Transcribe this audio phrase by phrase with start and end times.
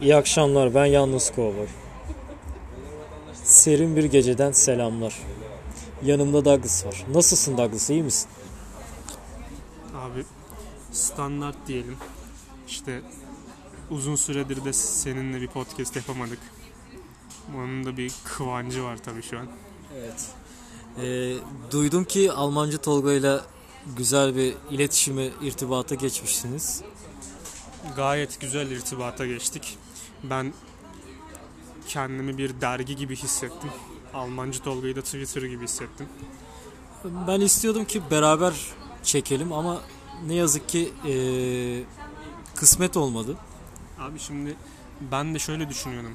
[0.00, 1.66] İyi akşamlar ben Yalnız Kovboy.
[3.44, 5.18] Serin bir geceden selamlar.
[6.04, 7.04] Yanımda Douglas var.
[7.14, 8.28] Nasılsın Douglas iyi misin?
[9.94, 10.24] Abi
[10.92, 11.96] standart diyelim.
[12.68, 13.00] İşte
[13.90, 16.38] uzun süredir de seninle bir podcast yapamadık.
[17.56, 19.46] Onun da bir kıvancı var tabii şu an.
[19.98, 20.26] Evet.
[21.02, 21.34] Ee,
[21.70, 23.36] duydum ki Almancı Tolga ile
[23.96, 26.82] güzel bir iletişime, irtibata geçmişsiniz.
[27.96, 29.78] Gayet güzel irtibata geçtik.
[30.22, 30.52] Ben
[31.88, 33.70] kendimi bir dergi gibi hissettim.
[34.14, 36.06] Almancı Tolga'yı da Twitter gibi hissettim.
[37.04, 38.54] Ben istiyordum ki beraber
[39.02, 39.80] çekelim ama
[40.26, 41.82] ne yazık ki ee,
[42.54, 43.36] kısmet olmadı.
[43.98, 44.56] Abi şimdi
[45.00, 46.14] ben de şöyle düşünüyorum.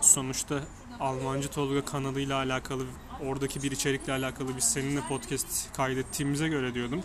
[0.00, 0.60] Sonuçta
[1.00, 2.84] Almancı Tolga kanalıyla alakalı
[3.26, 7.00] oradaki bir içerikle alakalı biz seninle podcast kaydettiğimize göre diyordum.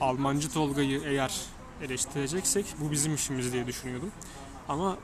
[0.00, 1.40] Almancı Tolga'yı eğer
[1.82, 4.10] eleştireceksek bu bizim işimiz diye düşünüyordum.
[4.68, 4.96] Ama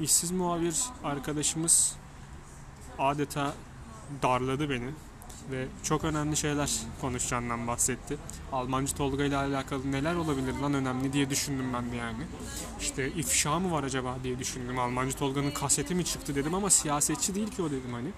[0.00, 1.96] işsiz muhabir arkadaşımız
[2.98, 3.54] adeta
[4.22, 4.90] darladı beni
[5.50, 8.18] ve çok önemli şeyler konuşacağından bahsetti.
[8.52, 12.26] Almancı Tolga ile alakalı neler olabilir lan önemli diye düşündüm ben de yani.
[12.80, 14.78] İşte ifşa mı var acaba diye düşündüm.
[14.78, 18.08] Almancı Tolga'nın kaseti mi çıktı dedim ama siyasetçi değil ki o dedim hani.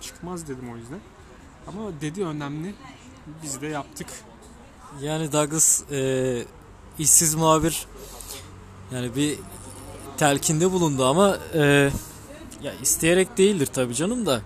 [0.00, 1.00] Çıkmaz dedim o yüzden.
[1.66, 2.74] Ama dedi önemli.
[3.42, 4.06] Biz de yaptık.
[5.00, 6.44] Yani Douglas ee,
[6.98, 7.86] işsiz muhabir
[8.92, 9.38] yani bir
[10.18, 11.90] telkinde bulundu ama ee,
[12.62, 14.40] ya isteyerek değildir tabii canım da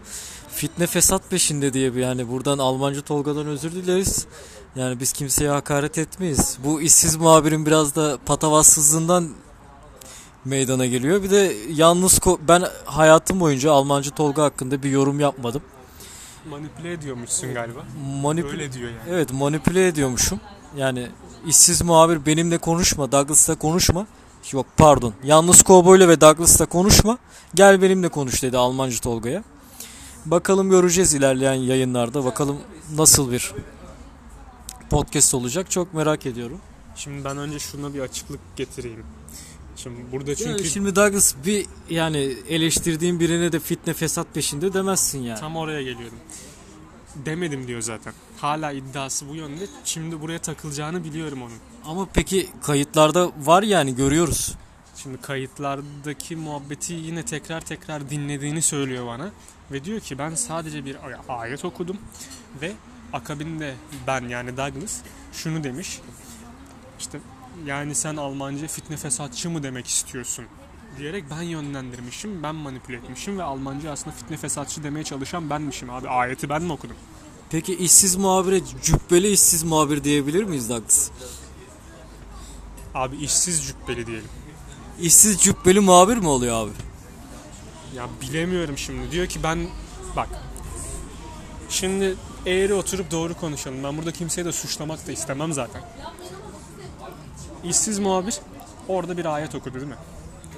[0.48, 4.26] fitne fesat peşinde diye bir yani buradan Almancı Tolga'dan özür dileriz.
[4.76, 6.58] Yani biz kimseye hakaret etmeyiz.
[6.64, 9.28] Bu işsiz muhabirin biraz da patavatsızlığından
[10.44, 11.22] meydana geliyor.
[11.22, 15.62] Bir de yalnız ben hayatım boyunca Almancı Tolga hakkında bir yorum yapmadım.
[16.50, 17.80] Manipüle ediyormuşsun galiba.
[18.22, 19.00] Manipüle Öyle diyor yani.
[19.10, 20.40] Evet manipüle ediyormuşum.
[20.76, 21.08] Yani
[21.46, 24.06] işsiz muhabir benimle konuşma, Douglas'la konuşma.
[24.52, 25.14] Yok pardon.
[25.24, 27.18] Yalnız Kovboy'la ve Douglas'la konuşma.
[27.54, 29.44] Gel benimle konuş dedi Almancı Tolga'ya.
[30.26, 32.24] Bakalım göreceğiz ilerleyen yayınlarda.
[32.24, 32.58] Bakalım
[32.96, 33.52] nasıl bir
[34.90, 35.70] podcast olacak.
[35.70, 36.58] Çok merak ediyorum.
[36.96, 39.04] Şimdi ben önce şuna bir açıklık getireyim.
[39.76, 45.22] Şimdi burada çünkü Yani şimdi Douglas bir yani eleştirdiğin birine de fitne fesat peşinde demezsin
[45.22, 45.40] yani.
[45.40, 46.18] tam oraya geliyorum.
[47.16, 48.12] Demedim diyor zaten.
[48.38, 49.66] Hala iddiası bu yönde.
[49.84, 51.56] Şimdi buraya takılacağını biliyorum onun.
[51.84, 54.54] Ama peki kayıtlarda var yani görüyoruz.
[54.96, 59.30] Şimdi kayıtlardaki muhabbeti yine tekrar tekrar dinlediğini söylüyor bana.
[59.72, 61.96] Ve diyor ki ben sadece bir ay- ayet okudum.
[62.62, 62.72] Ve
[63.12, 63.74] akabinde
[64.06, 64.96] ben yani Douglas
[65.32, 66.00] şunu demiş.
[66.98, 67.20] İşte
[67.66, 70.44] yani sen Almanca fitne fesatçı mı demek istiyorsun?
[70.98, 76.08] Diyerek ben yönlendirmişim, ben manipüle etmişim ve Almanca aslında fitne fesatçı demeye çalışan benmişim abi.
[76.08, 76.96] Ayeti ben mi okudum?
[77.50, 81.10] Peki işsiz muhabire cübbeli işsiz muhabir diyebilir miyiz Douglas?
[82.94, 84.28] Abi işsiz cübbeli diyelim.
[85.00, 86.70] İşsiz cübbeli muhabir mi oluyor abi?
[87.96, 89.10] Ya bilemiyorum şimdi.
[89.10, 89.68] Diyor ki ben
[90.16, 90.28] bak
[91.68, 92.16] şimdi
[92.46, 93.84] eğri oturup doğru konuşalım.
[93.84, 95.82] Ben burada kimseyi de suçlamak da istemem zaten.
[97.64, 98.38] İşsiz muhabir
[98.88, 99.96] orada bir ayet okudu değil mi?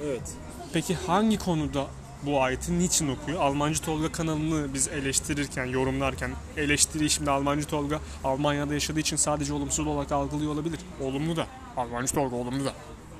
[0.03, 0.33] Evet.
[0.73, 1.87] Peki hangi konuda
[2.23, 3.41] bu ayeti niçin okuyor?
[3.41, 9.87] Almancı Tolga kanalını biz eleştirirken, yorumlarken eleştiriyi şimdi Almancı Tolga Almanya'da yaşadığı için sadece olumsuz
[9.87, 10.79] olarak algılıyor olabilir.
[11.01, 11.47] Olumlu da.
[11.77, 12.73] Almancı Tolga olumlu da.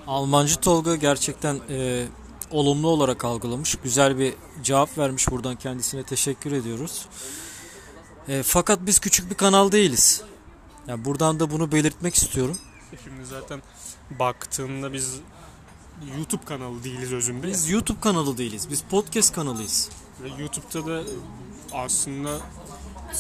[0.08, 2.06] Almancı Tolga gerçekten e,
[2.52, 3.76] olumlu olarak algılamış.
[3.84, 4.34] Güzel bir
[4.64, 5.32] cevap vermiş.
[5.32, 7.06] Buradan kendisine teşekkür ediyoruz.
[8.28, 10.22] E, fakat biz küçük bir kanal değiliz.
[10.88, 12.58] Yani buradan da bunu belirtmek istiyorum.
[13.04, 13.62] Şimdi zaten
[14.20, 15.20] baktığında biz
[16.18, 17.48] YouTube kanalı değiliz özünde.
[17.48, 18.68] Biz YouTube kanalı değiliz.
[18.70, 19.90] Biz podcast kanalıyız.
[20.24, 21.04] Ve YouTube'da da
[21.74, 22.40] aslında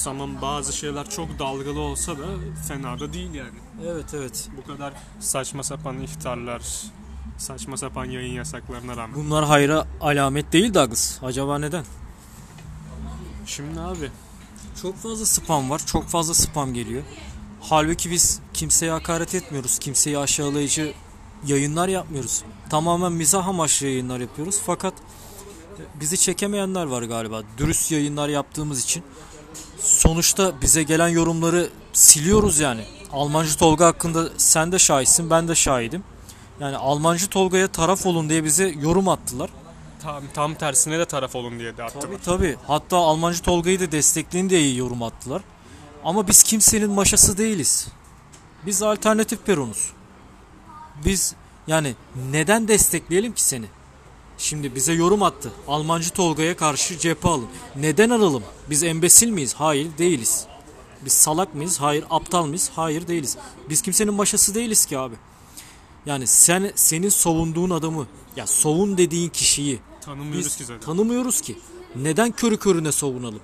[0.04, 2.26] tamam bazı şeyler çok dalgalı olsa da
[2.68, 3.60] fena da değil yani.
[3.86, 4.50] Evet evet.
[4.58, 6.62] Bu kadar saçma sapan iftarlar,
[7.38, 9.16] saçma sapan yayın yasaklarına rağmen.
[9.16, 11.24] Bunlar hayra alamet değil Douglas.
[11.24, 11.86] Acaba neden?
[13.46, 14.12] Şimdi abi
[14.82, 15.82] Çok fazla spam var.
[15.86, 17.04] Çok fazla spam geliyor.
[17.62, 19.80] Halbuki biz kimseye hakaret etmiyoruz.
[19.80, 20.94] Kimseyi aşağılayıcı
[21.46, 22.44] yayınlar yapmıyoruz.
[22.70, 24.60] Tamamen mizah amaçlı yayınlar yapıyoruz.
[24.66, 24.94] Fakat
[26.00, 27.42] bizi çekemeyenler var galiba.
[27.58, 29.04] Dürüst yayınlar yaptığımız için.
[29.80, 32.86] Sonuçta bize gelen yorumları siliyoruz yani.
[33.14, 36.04] Almancı Tolga hakkında sen de şahitsin, ben de şahidim.
[36.60, 39.50] Yani Almancı Tolga'ya taraf olun diye bize yorum attılar.
[40.04, 42.02] tam, tam tersine de taraf olun diye de attılar.
[42.02, 42.58] Tabii tabii.
[42.68, 45.42] Hatta Almancı Tolga'yı da destekleyin diye yorum attılar.
[46.04, 47.88] Ama biz kimsenin maşası değiliz.
[48.66, 49.95] Biz alternatif peronuz.
[51.06, 51.36] Biz
[51.68, 51.96] yani
[52.32, 53.66] neden destekleyelim ki seni?
[54.38, 55.52] Şimdi bize yorum attı.
[55.68, 57.48] Almancı Tolga'ya karşı cephe alın.
[57.76, 58.44] Neden alalım?
[58.70, 59.54] Biz embesil miyiz?
[59.54, 60.46] Hayır değiliz.
[61.06, 61.82] Biz salak mıyız?
[61.82, 62.06] Hayır.
[62.10, 62.72] Aptal mıyız?
[62.76, 63.38] Hayır değiliz.
[63.70, 65.16] Biz kimsenin maşası değiliz ki abi.
[66.06, 70.82] Yani sen senin savunduğun adamı ya savun dediğin kişiyi Tanımıyoruz biz ki zaten.
[70.86, 71.58] tanımıyoruz ki.
[71.96, 73.40] Neden körü körüne savunalım?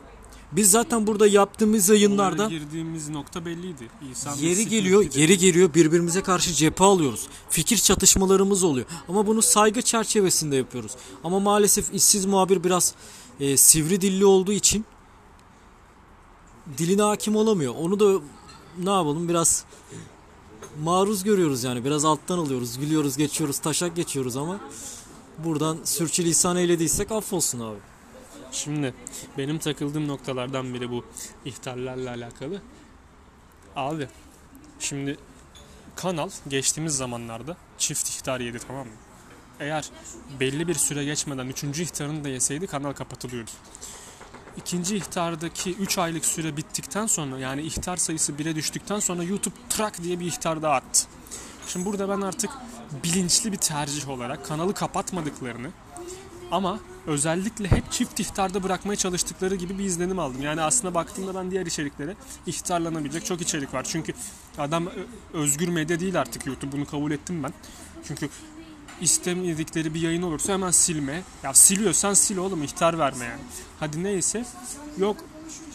[0.51, 3.89] Biz zaten burada yaptığımız yayınlarda Oraya girdiğimiz nokta belliydi.
[4.09, 7.27] İnsan Yeri geliyor, yeri geliyor birbirimize karşı cephe alıyoruz.
[7.50, 8.86] Fikir çatışmalarımız oluyor.
[9.09, 10.92] Ama bunu saygı çerçevesinde yapıyoruz.
[11.24, 12.95] Ama maalesef işsiz muhabir biraz
[13.39, 14.86] e, sivri dilli olduğu için
[16.77, 17.74] diline hakim olamıyor.
[17.80, 18.21] Onu da
[18.83, 19.65] ne yapalım biraz
[20.83, 21.86] maruz görüyoruz yani.
[21.86, 24.59] Biraz alttan alıyoruz, gülüyoruz, geçiyoruz, taşak geçiyoruz ama
[25.38, 27.90] buradan sürçülisan eylediysek affolsun abi.
[28.51, 28.94] Şimdi
[29.38, 31.06] benim takıldığım noktalardan biri bu
[31.45, 32.62] ihtarlarla alakalı.
[33.75, 34.07] Abi
[34.80, 35.18] şimdi
[35.95, 38.94] kanal geçtiğimiz zamanlarda çift ihtar yedi tamam mı?
[39.59, 39.89] Eğer
[40.39, 43.51] belli bir süre geçmeden üçüncü ihtarını da yeseydi kanal kapatılıyordu.
[44.57, 50.04] İkinci ihtardaki 3 aylık süre bittikten sonra yani ihtar sayısı 1'e düştükten sonra YouTube trak
[50.04, 51.07] diye bir ihtar daha attı.
[51.68, 52.51] Şimdi burada ben artık
[53.04, 55.71] bilinçli bir tercih olarak kanalı kapatmadıklarını
[56.51, 60.42] ama özellikle hep çift ihtarda bırakmaya çalıştıkları gibi bir izlenim aldım.
[60.42, 62.15] Yani aslında baktığımda ben diğer içeriklere
[62.45, 63.83] ihtarlanabilecek çok içerik var.
[63.83, 64.13] Çünkü
[64.57, 64.88] adam
[65.33, 66.71] özgür medya değil artık YouTube.
[66.71, 67.53] Bunu kabul ettim ben.
[68.07, 68.30] Çünkü
[69.01, 71.24] istemedikleri bir yayın olursa hemen silme.
[71.44, 73.42] Ya siliyorsan sil oğlum ihtar verme yani.
[73.80, 74.45] Hadi neyse.
[74.97, 75.18] Yok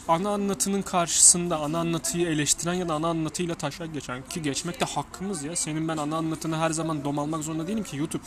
[0.08, 4.84] ana anlatının karşısında ana anlatıyı eleştiren ya da ana anlatıyla taşak geçen ki geçmek de
[4.84, 5.56] hakkımız ya.
[5.56, 8.22] Senin ben ana anlatını her zaman dom almak zorunda değilim ki YouTube.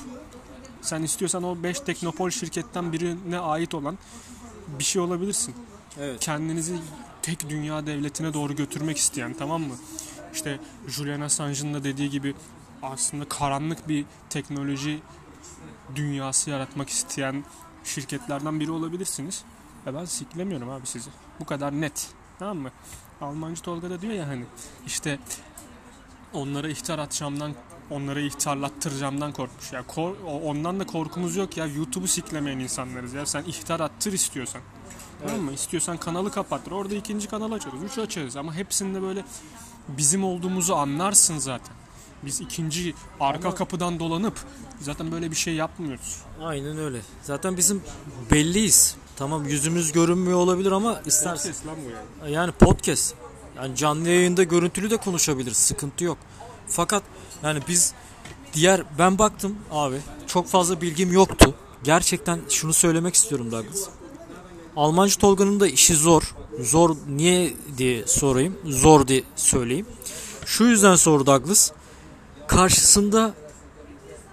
[0.82, 3.98] Sen istiyorsan o 5 teknopol şirketten birine ait olan
[4.80, 5.56] bir şey olabilirsin.
[6.00, 6.20] Evet.
[6.20, 6.80] Kendinizi
[7.22, 9.76] tek dünya devletine doğru götürmek isteyen tamam mı?
[10.34, 12.36] İşte Julian Assange'ın da dediği gibi
[12.84, 15.00] aslında karanlık bir teknoloji
[15.96, 17.44] dünyası yaratmak isteyen
[17.84, 19.44] şirketlerden biri olabilirsiniz.
[19.86, 21.10] Ve ben siklemiyorum abi sizi.
[21.40, 22.08] Bu kadar net.
[22.40, 22.72] Tamam mı?
[23.22, 24.46] Almancı Tolga da diyor ya hani
[24.86, 25.20] işte
[26.34, 27.56] onlara ihtar atacağımdan
[27.90, 29.74] onlara ihtarlattıracağımdan korkmuş.
[29.74, 31.66] Ya kor- ondan da korkumuz yok ya.
[31.66, 33.26] YouTube'u siklemeyen insanlarız ya.
[33.26, 34.62] Sen ihtar attır istiyorsan.
[35.28, 35.52] Tamam mı?
[35.54, 36.72] İstiyorsan kanalı kapattır.
[36.72, 37.84] Orada ikinci kanal açarız.
[37.84, 38.36] Üç açarız.
[38.38, 39.26] Ama hepsinde böyle
[39.88, 41.76] bizim olduğumuzu anlarsın zaten.
[42.24, 44.40] Biz ikinci arka Ama- kapıdan dolanıp
[44.82, 46.18] zaten böyle bir şey yapmıyoruz.
[46.44, 47.02] Aynen öyle.
[47.24, 47.84] Zaten bizim
[48.32, 48.96] belliyiz.
[49.16, 51.90] Tamam yüzümüz görünmüyor olabilir ama istersen Ses lan bu
[52.26, 52.34] yani.
[52.34, 53.16] yani podcast.
[53.62, 55.58] Yani canlı yayında görüntülü de konuşabiliriz.
[55.58, 56.18] Sıkıntı yok.
[56.68, 57.04] Fakat
[57.44, 57.94] yani biz
[58.54, 59.96] diğer ben baktım abi
[60.28, 61.56] çok fazla bilgim yoktu.
[61.84, 63.90] Gerçekten şunu söylemek istiyorum Douglas.
[64.76, 66.36] Almancı Tolga'nın da işi zor.
[66.60, 68.58] Zor niye diye sorayım.
[68.66, 69.86] Zor diye söyleyeyim.
[70.46, 71.72] Şu yüzden sor Douglas.
[72.48, 73.34] Karşısında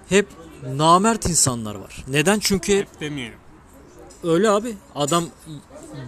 [0.08, 0.26] hep
[0.74, 2.04] namert insanlar var.
[2.08, 2.38] Neden?
[2.38, 3.38] Çünkü Hep demeyelim.
[4.26, 4.74] Öyle abi.
[4.94, 5.24] Adam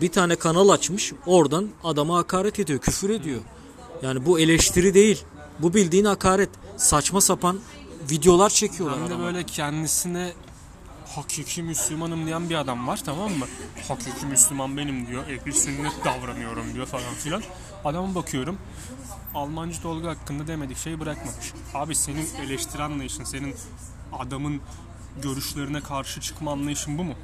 [0.01, 1.13] bir tane kanal açmış.
[1.27, 3.41] Oradan adama hakaret ediyor, küfür ediyor.
[4.03, 5.25] Yani bu eleştiri değil.
[5.59, 6.51] Bu bildiğin hakaret.
[6.77, 7.59] Saçma sapan
[8.11, 9.25] videolar çekiyorlar Hem de adama.
[9.25, 10.33] böyle kendisine
[11.15, 13.47] hakiki Müslümanım diyen bir adam var tamam mı?
[13.89, 15.27] Hakiki Müslüman benim diyor.
[15.29, 17.43] Ehli sünnet davranıyorum diyor falan filan.
[17.85, 18.59] Adama bakıyorum.
[19.35, 21.53] Almancı Tolga hakkında demedik şey bırakmamış.
[21.75, 23.55] Abi senin eleştiri anlayışın, senin
[24.19, 24.61] adamın
[25.23, 27.15] görüşlerine karşı çıkma anlayışın bu mu?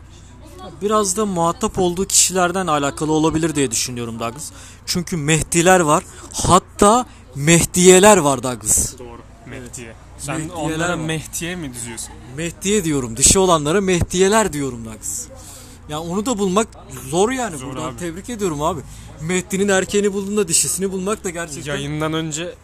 [0.82, 4.50] Biraz da muhatap olduğu kişilerden alakalı olabilir diye düşünüyorum Douglas.
[4.86, 6.04] Çünkü Mehdiler var.
[6.32, 8.98] Hatta Mehdiyeler var Douglas.
[8.98, 9.20] Doğru.
[9.46, 9.94] Mehdiye.
[10.18, 11.04] Sen Mehdiyeler onlara var.
[11.04, 12.10] Mehdiye mi diziyorsun?
[12.36, 13.16] Mehdiye diyorum.
[13.16, 15.26] Dişi olanlara Mehdiyeler diyorum Douglas.
[15.88, 16.68] Ya onu da bulmak
[17.10, 17.56] zor yani.
[17.58, 17.96] Zor Buradan abi.
[17.96, 18.80] tebrik ediyorum abi.
[19.22, 21.72] Mehdi'nin erkeğini bulduğunda dişisini bulmak da gerçekten...
[21.74, 22.54] Yayından önce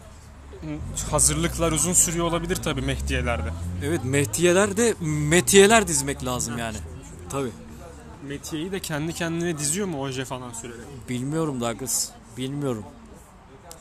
[1.11, 3.49] hazırlıklar uzun sürüyor olabilir tabii Mehdiyelerde.
[3.85, 6.77] Evet Mehdiyeler de Metiyeler dizmek lazım yani.
[7.29, 7.49] Tabi.
[8.27, 11.09] Metiye'yi de kendi kendine diziyor mu oje falan sürerek?
[11.09, 12.09] Bilmiyorum Douglas.
[12.37, 12.83] Bilmiyorum.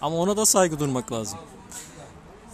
[0.02, 1.38] Ama ona da saygı durmak lazım.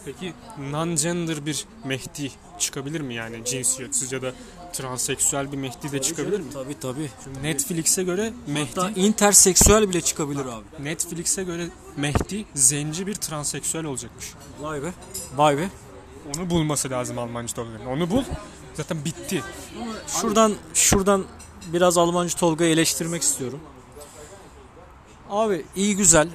[0.05, 0.35] Peki
[0.71, 4.33] non-gender bir Mehdi çıkabilir mi yani cinsiyetsiz ya da
[4.73, 6.51] transseksüel bir Mehdi de çıkabilir mi?
[6.53, 7.11] Tabi tabi.
[7.43, 10.85] Netflix'e göre Hatta Mehdi interseksüel bile çıkabilir abi.
[10.85, 14.33] Netflix'e göre Mehdi zenci bir transseksüel olacakmış.
[14.61, 14.93] Vay be.
[15.37, 15.69] Vay be.
[16.37, 17.87] Onu bulması lazım Almancı Tolga'nın.
[17.87, 18.23] Onu bul.
[18.75, 19.43] Zaten bitti.
[20.07, 21.25] Şuradan şuradan
[21.73, 23.61] biraz Almancı Tolga'yı eleştirmek istiyorum.
[25.31, 26.29] Abi iyi güzel.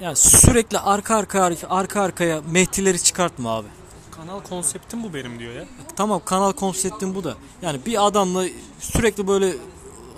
[0.00, 3.68] Yani sürekli arka arka arka arkaya Mehdileri çıkartma abi.
[4.10, 5.64] Kanal konseptim bu benim diyor ya.
[5.96, 7.34] Tamam kanal konseptin bu da.
[7.62, 8.44] Yani bir adamla
[8.80, 9.52] sürekli böyle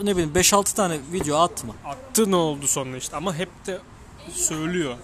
[0.03, 1.75] ne bileyim 5-6 tane video atma.
[1.85, 3.79] Attı ne oldu sonra işte ama hep de
[4.33, 4.97] söylüyor.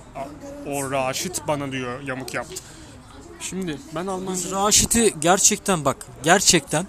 [0.67, 2.62] O Raşit bana diyor yamuk yaptı.
[3.41, 6.87] Şimdi ben Almanca Raşit'i gerçekten bak gerçekten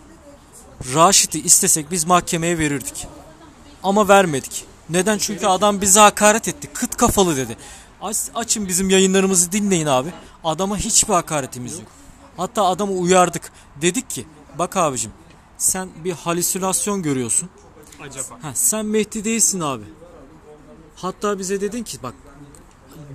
[0.93, 3.07] Raşit'i istesek biz mahkemeye verirdik.
[3.83, 4.65] Ama vermedik.
[4.89, 5.17] Neden?
[5.17, 6.69] Çünkü adam bize hakaret etti.
[6.73, 7.57] Kıt kafalı dedi.
[8.01, 10.09] Aç, açın bizim yayınlarımızı dinleyin abi.
[10.43, 11.87] Adama hiçbir hakaretimiz yok.
[12.37, 13.51] Hatta adamı uyardık.
[13.81, 14.25] Dedik ki
[14.59, 15.11] bak abicim
[15.57, 17.49] sen bir halüsinasyon görüyorsun.
[18.01, 18.37] Acaba.
[18.41, 19.83] Ha, sen Mehdi değilsin abi.
[20.95, 22.13] Hatta bize dedin ki bak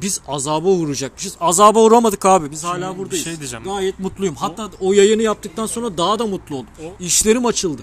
[0.03, 1.37] biz azaba uğrayacakmışız.
[1.41, 2.51] Azaba uğramadık abi.
[2.51, 3.25] Biz hala bir buradayız.
[3.25, 3.65] şey diyeceğim.
[3.65, 4.35] Gayet mutluyum.
[4.35, 6.69] Hatta o yayını yaptıktan sonra daha da mutlu oldum.
[6.85, 7.83] O- İşlerim açıldı.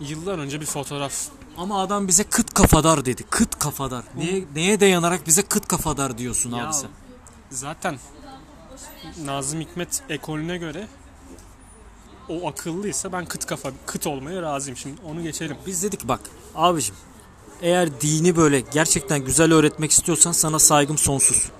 [0.00, 1.12] Yıllar önce bir fotoğraf
[1.58, 3.22] Ama adam bize kıt kafadar dedi.
[3.30, 4.04] Kıt kafadar.
[4.16, 6.90] Neye, neye dayanarak bize kıt kafadar diyorsun Ya, abi sen?
[7.50, 7.98] Zaten
[9.24, 10.88] Nazım Hikmet ekolüne göre
[12.28, 14.76] o akıllıysa ben kıt kafa kıt olmaya razıyım.
[14.76, 15.56] Şimdi onu geçelim.
[15.66, 16.20] Biz dedik bak
[16.54, 16.94] abicim
[17.62, 21.50] eğer dini böyle gerçekten güzel öğretmek istiyorsan sana saygım sonsuz.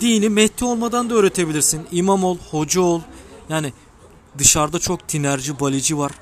[0.00, 1.86] Dini Mehdi olmadan da öğretebilirsin.
[1.92, 3.00] İmam ol, hoca ol.
[3.48, 3.72] Yani
[4.38, 6.12] dışarıda çok tinerci, balici var.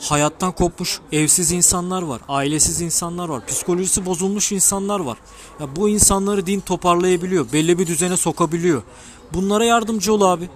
[0.00, 2.20] Hayattan kopmuş, evsiz insanlar var.
[2.28, 3.46] Ailesiz insanlar var.
[3.46, 5.18] Psikolojisi bozulmuş insanlar var.
[5.60, 7.52] Ya bu insanları din toparlayabiliyor.
[7.52, 8.82] Belli bir düzene sokabiliyor.
[9.34, 10.48] Bunlara yardımcı ol abi.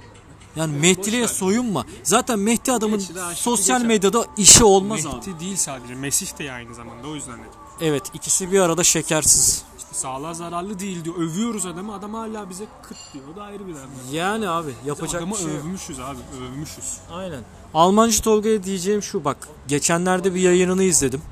[0.57, 1.85] Yani Mehdi'liğe soyunma.
[2.03, 3.03] Zaten Mehdi adamın
[3.35, 5.17] sosyal medyada işi olmaz abi.
[5.17, 5.95] Mehdi değil sadece.
[5.95, 7.51] Mesih de aynı zamanda o yüzden dedim.
[7.81, 9.65] Evet ikisi bir arada şekersiz.
[9.79, 11.17] İşte sağlığa zararlı değil diyor.
[11.17, 11.95] Övüyoruz adamı.
[11.95, 13.25] Adam hala bize kıt diyor.
[13.33, 13.83] O da ayrı bir dert.
[14.13, 16.19] Yani abi yapacak Adamı bir şey övmüşüz abi.
[16.45, 16.99] Övmüşüz.
[17.13, 17.41] Aynen.
[17.75, 19.49] Almancı Tolga'ya diyeceğim şu bak.
[19.69, 21.23] Geçenlerde bir yayınını izledim.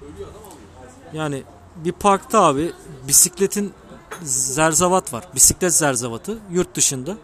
[1.12, 1.42] Yani
[1.76, 2.72] bir parkta abi
[3.08, 3.72] bisikletin
[4.22, 5.28] zerzavat var.
[5.34, 7.16] Bisiklet zerzavatı yurt dışında.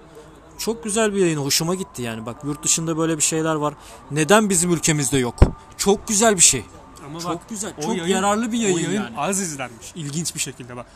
[0.59, 1.39] Çok güzel bir yayın.
[1.39, 2.27] Hoşuma gitti yani.
[2.27, 3.75] Bak yurt dışında böyle bir şeyler var.
[4.11, 5.35] Neden bizim ülkemizde yok?
[5.77, 6.65] Çok güzel bir şey.
[7.07, 7.75] Ama Çok bak, güzel.
[7.83, 9.19] Çok yayın- yararlı bir yayın, o yayın yani.
[9.19, 9.93] az izlenmiş.
[9.95, 10.87] İlginç bir şekilde bak.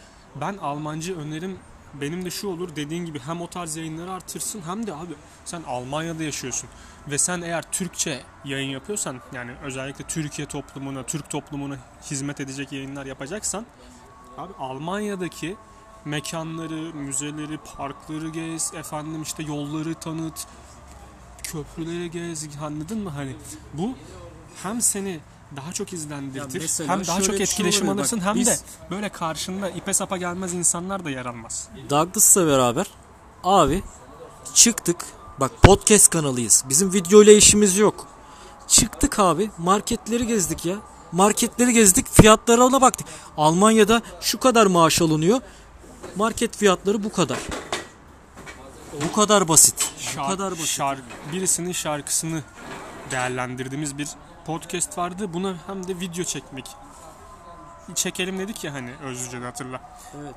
[0.40, 1.59] Ben Almancı önerim
[2.00, 5.14] benim de şu olur dediğin gibi hem o tarz yayınları artırsın hem de abi
[5.45, 6.69] sen Almanya'da yaşıyorsun
[7.11, 11.76] ve sen eğer Türkçe yayın yapıyorsan yani özellikle Türkiye toplumuna, Türk toplumuna
[12.11, 13.67] hizmet edecek yayınlar yapacaksan
[14.38, 15.57] abi Almanya'daki
[16.04, 20.47] mekanları, müzeleri, parkları gez, efendim işte yolları tanıt,
[21.42, 23.37] köprüleri gez, anladın mı hani
[23.75, 23.95] bu
[24.62, 25.21] hem seni
[25.57, 28.57] daha çok izlendirtir hem daha çok şey etkileşim bak, alırsın hem biz- de
[28.90, 31.69] böyle karşında ipe sapa gelmez insanlar da yer almaz.
[31.90, 32.87] Douglas'la beraber
[33.45, 33.83] abi
[34.54, 34.97] çıktık.
[35.40, 36.64] Bak podcast kanalıyız.
[36.69, 38.07] Bizim video ile işimiz yok.
[38.69, 40.76] Çıktık abi marketleri gezdik ya.
[41.12, 43.07] Marketleri gezdik fiyatlara baktık.
[43.37, 45.40] Almanya'da şu kadar maaş alınıyor.
[46.17, 47.38] Market fiyatları bu kadar.
[49.09, 49.93] Bu kadar basit.
[49.99, 50.67] Bu Şark- kadar basit.
[50.67, 51.02] şark-
[51.33, 52.43] birisinin şarkısını
[53.11, 54.09] değerlendirdiğimiz bir
[54.47, 55.33] podcast vardı.
[55.35, 56.67] Buna hem de video çekmek.
[57.95, 59.81] Çekelim dedik ya hani Özlüce'de hatırla.
[60.21, 60.35] Evet.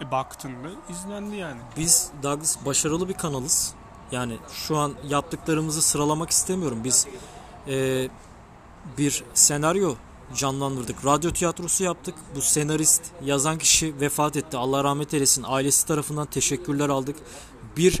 [0.00, 1.60] E baktığında izlendi yani.
[1.76, 3.74] Biz Douglas başarılı bir kanalız.
[4.12, 6.80] Yani şu an yaptıklarımızı sıralamak istemiyorum.
[6.84, 7.06] Biz
[7.68, 8.08] e,
[8.98, 9.94] bir senaryo
[10.34, 11.04] canlandırdık.
[11.04, 12.14] Radyo tiyatrosu yaptık.
[12.34, 14.56] Bu senarist, yazan kişi vefat etti.
[14.56, 15.44] Allah rahmet eylesin.
[15.46, 17.16] Ailesi tarafından teşekkürler aldık.
[17.76, 17.98] Bir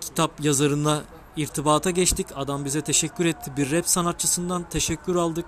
[0.00, 1.02] kitap yazarına
[1.36, 2.26] irtibata geçtik.
[2.36, 3.52] Adam bize teşekkür etti.
[3.56, 5.46] Bir rap sanatçısından teşekkür aldık.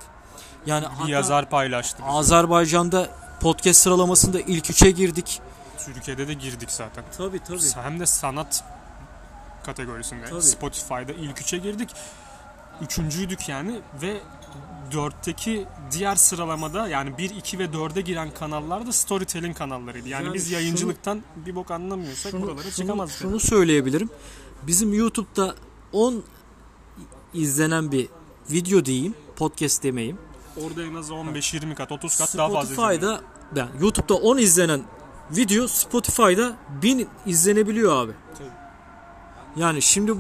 [0.67, 2.03] Yani Bir yazar paylaştı.
[2.05, 5.41] Azerbaycan'da podcast sıralamasında ilk üçe girdik.
[5.85, 7.05] Türkiye'de de girdik zaten.
[7.19, 7.83] Tabii tabii.
[7.83, 8.65] Hem de sanat
[9.65, 10.25] kategorisinde.
[10.25, 10.43] Tabii.
[10.43, 11.91] Spotify'da ilk üçe girdik.
[12.81, 14.21] Üçüncüydük yani ve
[14.93, 20.09] dörtteki diğer sıralamada yani 1, 2 ve 4'e giren kanallar da storytelling kanallarıydı.
[20.09, 23.17] Yani, Yani biz şunu- yayıncılıktan bir bok anlamıyorsak buralara şunu, çıkamazdık.
[23.19, 24.11] şunu söyleyebilirim.
[24.67, 25.55] Bizim YouTube'da
[25.93, 26.23] 10
[27.35, 28.09] izlenen bir
[28.51, 29.15] video diyeyim.
[29.37, 30.19] Podcast demeyeyim.
[30.65, 32.75] Orada en az 15-20 kat, 30 kat daha fazla.
[32.75, 33.21] Spotify'da
[33.57, 34.83] yani YouTube'da 10 izlenen
[35.31, 38.13] video Spotify'da 1000 izlenebiliyor abi.
[38.39, 38.49] Tabii.
[39.57, 40.15] Yani şimdi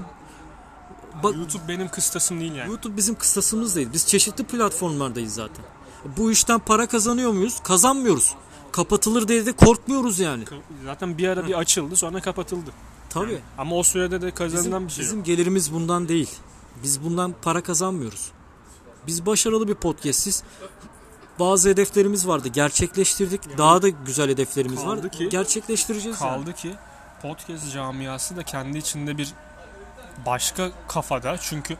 [1.23, 2.71] bak YouTube benim kıstasım değil yani.
[2.71, 3.88] YouTube bizim kıstasımız değil.
[3.93, 5.64] Biz çeşitli platformlardayız zaten.
[6.17, 7.61] Bu işten para kazanıyor muyuz?
[7.64, 8.35] Kazanmıyoruz.
[8.73, 10.45] Kapatılır diye de korkmuyoruz yani.
[10.85, 12.71] Zaten bir ara bir açıldı sonra kapatıldı.
[13.11, 13.33] Tabii.
[13.33, 15.26] Yani ama o sürede de kazanılan Bizim, bir şey bizim yok.
[15.26, 16.31] gelirimiz bundan değil.
[16.83, 18.29] Biz bundan para kazanmıyoruz.
[19.07, 20.43] Biz başarılı bir podcastiz.
[21.41, 22.49] Bazı hedeflerimiz vardı.
[22.49, 23.59] Gerçekleştirdik.
[23.59, 25.12] Daha da güzel hedeflerimiz Kaldı var.
[25.12, 26.31] ki- Gerçekleştireceğiz yani.
[26.45, 26.75] Kaldı ki
[27.23, 29.33] podcast camiası da kendi içinde bir
[30.26, 31.38] başka kafada.
[31.38, 31.76] Çünkü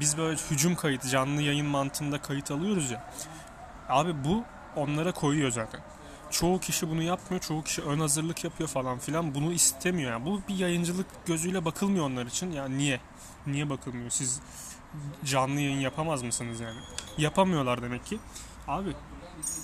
[0.00, 3.10] biz böyle hücum kayıt, canlı yayın mantığında kayıt alıyoruz ya.
[3.88, 4.44] Abi bu
[4.76, 5.80] onlara koyuyor zaten.
[6.30, 7.42] Çoğu kişi bunu yapmıyor.
[7.42, 9.34] Çoğu kişi ön hazırlık yapıyor falan filan.
[9.34, 10.12] Bunu istemiyor.
[10.12, 12.52] Yani bu bir yayıncılık gözüyle bakılmıyor onlar için.
[12.52, 13.00] Yani niye?
[13.46, 14.10] Niye bakılmıyor?
[14.10, 14.40] Siz
[15.24, 16.78] canlı yayın yapamaz mısınız yani?
[17.18, 18.18] Yapamıyorlar demek ki.
[18.68, 18.92] Abi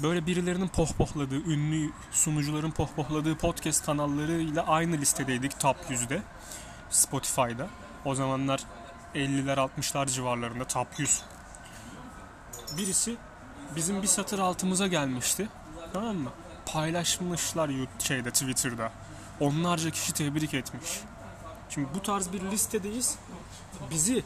[0.02, 6.22] böyle birilerinin pohpohladığı, ünlü sunucuların pohpohladığı podcast kanallarıyla aynı listedeydik top 100'de
[6.90, 7.68] Spotify'da.
[8.06, 8.60] O zamanlar
[9.14, 11.22] 50'ler 60'lar civarlarında top 100.
[12.78, 13.16] Birisi
[13.76, 15.48] bizim bir satır altımıza gelmişti.
[15.92, 16.30] Tamam mı?
[16.66, 18.92] Paylaşmışlar şeyde Twitter'da.
[19.40, 21.00] Onlarca kişi tebrik etmiş.
[21.70, 23.18] Şimdi bu tarz bir listedeyiz.
[23.90, 24.24] Bizi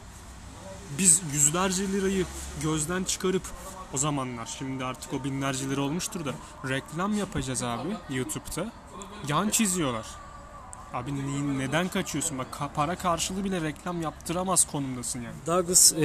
[0.97, 2.25] biz yüzlerce lirayı
[2.63, 3.43] gözden çıkarıp
[3.93, 6.31] o zamanlar şimdi artık o binlerce lira olmuştur da
[6.69, 8.71] reklam yapacağız abi YouTube'da.
[9.27, 10.05] Yan çiziyorlar.
[10.93, 11.11] Abi
[11.59, 12.37] neden kaçıyorsun?
[12.37, 15.35] Bak ka- para karşılığı bile reklam yaptıramaz konumdasın yani.
[15.47, 15.97] Douglas e,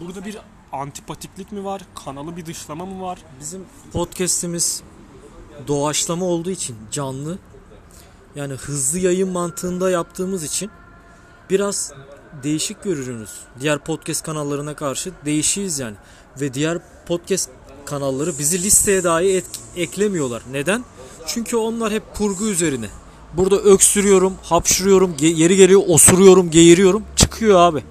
[0.00, 0.38] Burada bir
[0.72, 1.82] antipatiklik mi var?
[2.04, 3.18] Kanalı bir dışlama mı var?
[3.40, 4.82] bizim podcast'imiz
[5.68, 7.38] doğaçlama olduğu için canlı
[8.36, 10.70] yani hızlı yayın mantığında yaptığımız için
[11.50, 11.92] biraz
[12.42, 13.30] değişik görürünüz.
[13.60, 15.96] Diğer podcast kanallarına karşı değişiyiz yani.
[16.40, 17.50] Ve diğer podcast
[17.86, 20.42] kanalları bizi listeye dahi et- eklemiyorlar.
[20.50, 20.84] Neden?
[21.26, 22.88] Çünkü onlar hep kurgu üzerine.
[23.34, 27.02] Burada öksürüyorum, hapşırıyorum, ge- yeri geliyor osuruyorum, geğiriyorum.
[27.16, 27.84] Çıkıyor abi.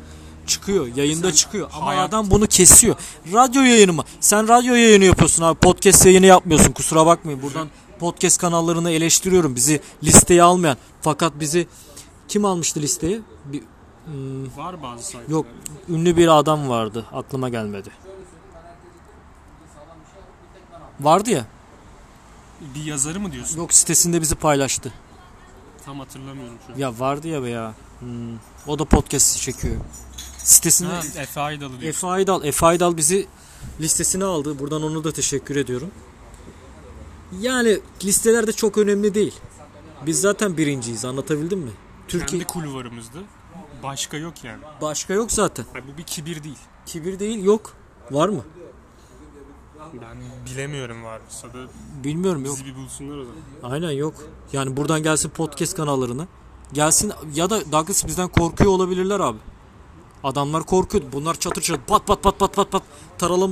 [0.48, 0.88] Çıkıyor.
[0.96, 1.70] Yayında çıkıyor.
[1.74, 2.96] Ama hayat- adam bunu kesiyor.
[3.34, 4.04] Radyo yayını mı?
[4.20, 5.60] Sen radyo yayını yapıyorsun abi.
[5.60, 6.72] Podcast yayını yapmıyorsun.
[6.72, 7.42] Kusura bakmayın.
[7.42, 7.68] Buradan
[8.00, 9.56] podcast kanallarını eleştiriyorum.
[9.56, 10.78] Bizi listeye almayan.
[11.02, 11.68] Fakat bizi
[12.28, 13.20] kim almıştı listeye?
[13.46, 13.62] Bir,
[14.06, 15.30] hmm, Var bazı sayfalar.
[15.32, 15.46] yok.
[15.90, 17.06] Ünlü bir adam vardı.
[17.14, 17.90] Aklıma gelmedi.
[21.00, 21.46] Vardı ya.
[22.76, 23.58] Bir yazarı mı diyorsun?
[23.58, 24.94] Yok sitesinde bizi paylaştı.
[25.88, 26.78] Tam hatırlamıyorum şu an.
[26.78, 27.74] Ya vardı ya be ya.
[28.00, 28.38] Hmm.
[28.68, 29.76] O da podcast çekiyor.
[30.38, 31.88] Sitesinde Ha, Efe Aydalı diyorsun.
[31.88, 33.28] Efe Aydal, Efe Aydal bizi
[33.82, 34.60] listesine aldı.
[34.60, 35.92] Buradan onu da teşekkür ediyorum.
[37.40, 39.36] Yani listelerde çok önemli değil.
[40.06, 41.72] Biz zaten birinciyiz anlatabildim mi?
[42.08, 43.20] Türkiye Kendi kulvarımızda.
[43.84, 44.62] Başka yok yani.
[44.82, 45.66] başka yok zaten.
[45.74, 46.60] Ha, bu bir kibir değil.
[46.86, 47.74] Kibir değil yok.
[48.12, 48.44] Var mı?
[49.94, 50.18] Ben
[50.54, 51.58] bilemiyorum varsa da
[52.04, 52.56] Bilmiyorum yok.
[52.56, 53.74] bizi bir bulsunlar o zaman.
[53.74, 54.14] Aynen yok.
[54.54, 56.28] Yani buradan gelsin podcast kanallarına.
[56.74, 59.38] Gelsin ya da Douglas bizden korkuyor olabilirler abi.
[60.24, 61.04] Adamlar korkuyor.
[61.12, 62.84] Bunlar çatır çatır pat pat pat pat pat pat
[63.18, 63.52] taralam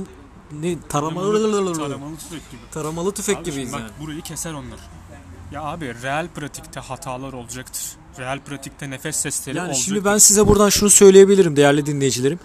[0.52, 2.60] ne taramalı Taramalı tüfek gibi.
[2.70, 3.90] taramalı tüfek Abi gibiyiz şimdi yani.
[3.92, 4.80] bak burayı keser onlar.
[5.52, 7.96] Ya abi real pratikte hatalar olacaktır.
[8.18, 9.84] Real pratikte nefes sesleri Yani olacaktır.
[9.84, 12.38] şimdi ben size buradan şunu söyleyebilirim değerli dinleyicilerim.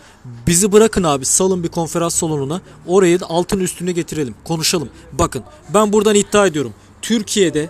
[0.48, 2.62] Bizi bırakın abi salın bir konferans salonuna.
[2.88, 4.36] Orayı da altın üstüne getirelim.
[4.44, 4.90] Konuşalım.
[5.14, 5.44] Bakın
[5.74, 6.74] ben buradan iddia ediyorum.
[7.02, 7.70] Türkiye'de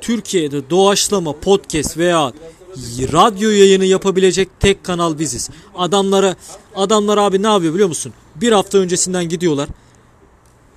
[0.00, 2.32] Türkiye'de doğaçlama podcast veya
[3.12, 5.50] radyo yayını yapabilecek tek kanal biziz.
[5.78, 6.36] Adamlara
[6.76, 8.12] adamlar abi ne yapıyor biliyor musun?
[8.36, 9.68] Bir hafta öncesinden gidiyorlar.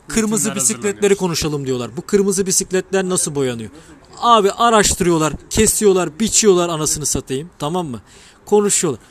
[0.08, 1.98] Kırmızı bisikletleri konuşalım diyorlar.
[1.98, 3.70] Bu kırmızı bisikletler nasıl boyanıyor?
[4.18, 7.50] Abi araştırıyorlar, kesiyorlar, biçiyorlar anasını satayım.
[7.60, 8.02] Tamam mı?
[8.46, 9.02] Konuşuyorlar.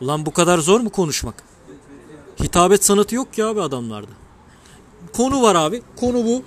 [0.00, 1.34] Ulan bu kadar zor mu konuşmak?
[2.42, 4.10] Hitabet sanatı yok ki abi adamlarda.
[5.12, 5.82] Konu var abi.
[5.96, 6.42] Konu bu.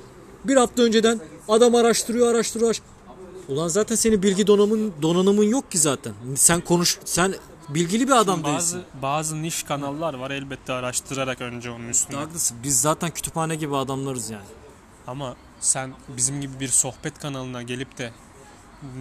[0.46, 2.70] Bir hafta önceden adam araştırıyor, araştırıyor.
[2.72, 2.82] araş-
[3.50, 6.14] Ulan zaten senin bilgi donanımın donanımın yok ki zaten.
[6.36, 7.34] Sen konuş sen
[7.70, 8.54] bilgili bir adam değilsin.
[8.54, 12.18] bazı bazı niş kanallar var elbette araştırarak önce onun üstüne.
[12.18, 12.58] Haklısın.
[12.64, 14.46] Biz zaten kütüphane gibi adamlarız yani.
[15.08, 18.12] Ama sen bizim gibi bir sohbet kanalına gelip de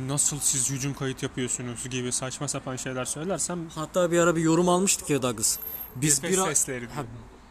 [0.07, 4.69] nasıl siz hücum kayıt yapıyorsunuz gibi saçma sapan şeyler söylersen Hatta bir ara bir yorum
[4.69, 5.59] almıştık ya Douglas.
[5.97, 7.05] Biz nefes bir, ha- sesleri ha,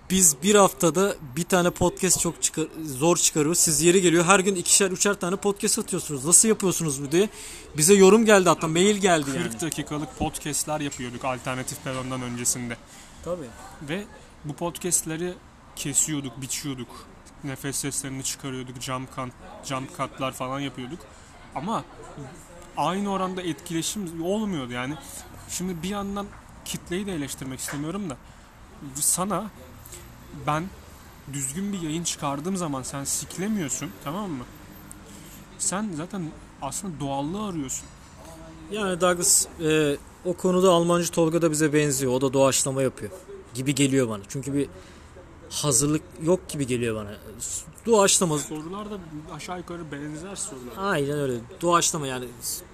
[0.10, 3.60] biz bir haftada bir tane podcast çok çıkar, zor çıkarıyoruz.
[3.60, 6.26] Siz yeri geliyor her gün ikişer üçer tane podcast atıyorsunuz.
[6.26, 7.30] Nasıl yapıyorsunuz bu diye.
[7.78, 9.62] Bize yorum geldi hatta mail geldi 40 yani.
[9.62, 12.78] dakikalık podcastler yapıyorduk alternatif perondan öncesinde.
[13.24, 13.50] Tabii.
[13.90, 14.04] Ve
[14.46, 15.34] bu podcastleri
[15.76, 16.88] kesiyorduk, biçiyorduk.
[17.44, 21.00] Nefes seslerini çıkarıyorduk, jump, cut, jump cutlar falan yapıyorduk.
[21.56, 21.84] Ama
[22.78, 24.96] aynı oranda etkileşim olmuyordu yani.
[25.50, 26.28] Şimdi bir yandan
[26.66, 28.18] kitleyi de eleştirmek istemiyorum da
[28.96, 29.52] sana
[30.48, 30.70] ben
[31.34, 34.44] düzgün bir yayın çıkardığım zaman sen siklemiyorsun tamam mı?
[35.60, 37.86] Sen zaten aslında doğallığı arıyorsun.
[38.72, 42.12] Yani Douglas e, o konuda Almancı Tolga da bize benziyor.
[42.12, 43.12] O da doğaçlama yapıyor.
[43.54, 44.22] Gibi geliyor bana.
[44.30, 44.70] Çünkü bir
[45.50, 47.16] hazırlık yok gibi geliyor bana.
[47.86, 48.38] Doğaçlama.
[48.38, 48.98] Sorular da
[49.36, 50.92] aşağı yukarı benzer sorular.
[50.92, 51.34] Aynen öyle.
[51.62, 52.26] Doğaçlama yani.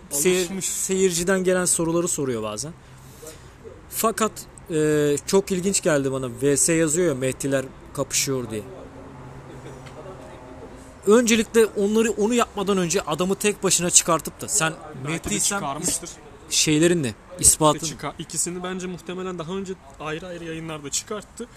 [0.10, 2.74] Seyir, seyirciden gelen soruları soruyor bazen.
[3.90, 4.32] Fakat
[4.72, 6.30] e, çok ilginç geldi bana.
[6.30, 8.64] VS yazıyor ya Mehdiler kapışıyor diye.
[11.08, 14.74] Öncelikle onları onu yapmadan önce adamı tek başına çıkartıp da sen
[15.08, 15.64] Mehdi'ysen
[16.50, 17.14] şeylerin ne?
[17.40, 17.88] İspatın.
[17.88, 18.16] Çıkar.
[18.20, 21.48] İkisini bence muhtemelen daha önce ayrı ayrı yayınlarda çıkarttı.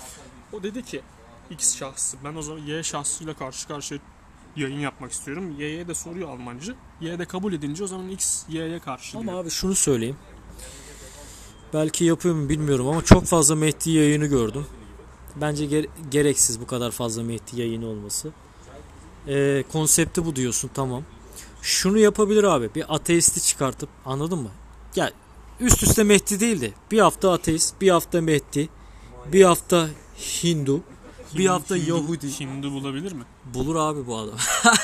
[0.52, 1.02] O dedi ki
[1.50, 4.00] X şahsı ben o zaman Y şahsıyla karşı karşıya
[4.56, 5.56] yayın yapmak istiyorum.
[5.58, 6.74] Y'ye de soruyor Almancı.
[7.00, 9.42] Y de kabul edince o zaman X Y'ye karşı Ama diyor.
[9.42, 10.16] abi şunu söyleyeyim.
[11.74, 14.66] Belki yapıyor mu bilmiyorum ama çok fazla Mehdi yayını gördüm.
[15.36, 18.32] Bence ger- gereksiz bu kadar fazla Mehdi yayını olması.
[19.28, 21.02] Ee, konsepti bu diyorsun tamam.
[21.62, 22.70] Şunu yapabilir abi.
[22.74, 24.50] Bir ateisti çıkartıp anladın mı?
[24.96, 25.10] Ya
[25.60, 28.68] üst üste Mehdi değil de bir hafta ateist, bir hafta Mehdi,
[29.32, 30.80] bir hafta Hindu.
[31.38, 32.40] bir hafta Yahudi.
[32.40, 33.24] Hindu bulabilir mi?
[33.54, 34.34] Bulur abi bu adam.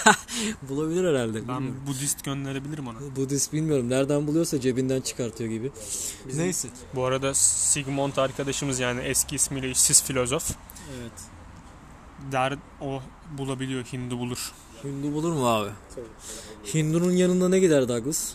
[0.68, 1.48] Bulabilir herhalde.
[1.48, 1.82] Ben bilmiyorum.
[1.86, 2.96] Budist gönderebilirim ona.
[3.16, 3.90] Budist bilmiyorum.
[3.90, 5.72] Nereden buluyorsa cebinden çıkartıyor gibi.
[6.34, 6.68] Neyse.
[6.94, 10.50] Bu arada Sigmund arkadaşımız yani eski ismiyle işsiz filozof
[11.00, 11.12] Evet.
[12.32, 13.00] der o
[13.38, 14.52] bulabiliyor Hindu bulur.
[14.84, 15.70] Hindu bulur mu abi?
[16.74, 18.32] Hindu'nun yanında ne gider Douglas?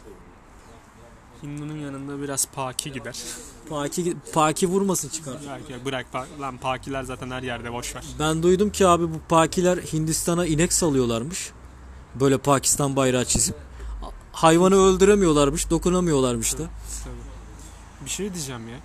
[1.43, 3.15] Hindu'nun yanında biraz paki gider.
[3.69, 5.37] Paki, paki vurmasın çıkar.
[5.49, 6.05] Belki bırak
[6.41, 8.03] lan pakiler zaten her yerde boş ver.
[8.19, 11.51] Ben duydum ki abi bu pakiler Hindistan'a inek salıyorlarmış.
[12.19, 13.55] Böyle Pakistan bayrağı çizip.
[14.31, 16.63] Hayvanı öldüremiyorlarmış, dokunamıyorlarmış da.
[18.05, 18.77] Bir şey diyeceğim ya.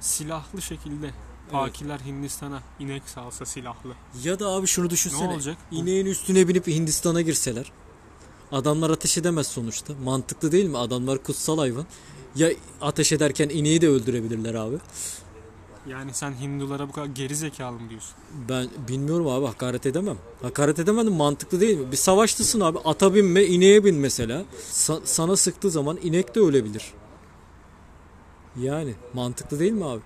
[0.00, 1.10] Silahlı şekilde
[1.50, 3.90] pakiler Hindistan'a inek salsa silahlı.
[4.24, 5.28] Ya da abi şunu Ne düşünsene.
[5.32, 5.56] olacak?
[5.70, 7.72] Bu- İneğin üstüne binip Hindistan'a girseler.
[8.52, 9.94] Adamlar ateş edemez sonuçta.
[10.04, 10.78] Mantıklı değil mi?
[10.78, 11.86] Adamlar kutsal hayvan.
[12.36, 12.48] Ya
[12.80, 14.76] ateş ederken ineği de öldürebilirler abi.
[15.88, 18.14] Yani sen Hindulara bu kadar geri zekalı mı diyorsun?
[18.48, 20.16] Ben bilmiyorum abi hakaret edemem.
[20.42, 21.92] Hakaret edemedim mantıklı değil mi?
[21.92, 24.44] Bir savaştısın abi ata binme ineğe bin mesela.
[24.70, 26.92] Sa- sana sıktığı zaman inek de ölebilir.
[28.60, 30.00] Yani mantıklı değil mi abi?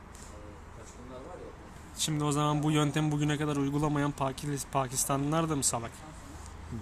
[1.98, 4.12] Şimdi o zaman bu yöntemi bugüne kadar uygulamayan
[4.72, 5.90] Pakistanlılar da mı salak?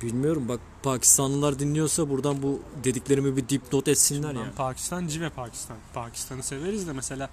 [0.03, 4.53] Bilmiyorum bak Pakistanlılar dinliyorsa buradan bu dediklerimi bir dipnot etsinler ya.
[4.57, 5.77] Pakistan cive Pakistan.
[5.95, 7.31] Pakistan'ı severiz de mesela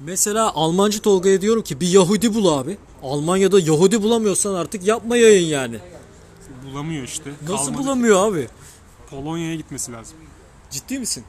[0.00, 2.78] Mesela Almancı Tolga'ya diyorum ki bir Yahudi bul abi.
[3.02, 5.78] Almanya'da Yahudi bulamıyorsan artık yapma yayın yani.
[6.64, 7.30] bulamıyor işte.
[7.42, 7.82] Nasıl Kalmadı.
[7.82, 8.48] bulamıyor abi?
[9.10, 10.16] Polonya'ya gitmesi lazım.
[10.70, 11.24] Ciddi misin?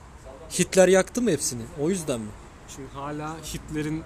[0.60, 1.62] Hitler yaktı mı hepsini?
[1.82, 2.28] O yüzden mi?
[2.76, 4.04] Şimdi hala Hitler'in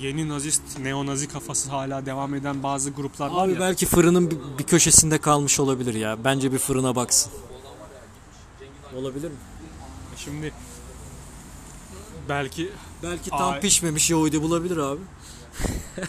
[0.00, 3.60] yeni nazist, neonazi kafası hala devam eden bazı gruplar var Abi ya.
[3.60, 6.24] belki fırının bir, bir köşesinde kalmış olabilir ya.
[6.24, 7.32] Bence bir fırına baksın.
[8.96, 9.36] Olabilir mi?
[10.16, 10.52] Şimdi
[12.28, 12.70] belki
[13.02, 15.00] Belki tam Ay- pişmemiş Yahudi bulabilir abi.